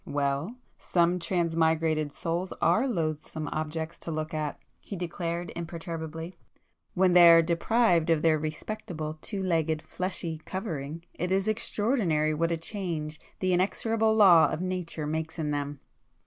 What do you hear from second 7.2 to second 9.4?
are deprived of their respectable